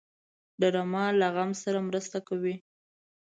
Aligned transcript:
ډرامه 0.59 1.05
له 1.19 1.27
غم 1.35 1.51
سره 1.63 1.79
مرسته 1.89 2.17
کوي 2.27 2.55